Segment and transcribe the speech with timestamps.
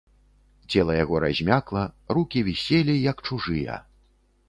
[0.73, 1.83] Цела яго размякла,
[2.19, 3.81] рукі віселі, як чужыя.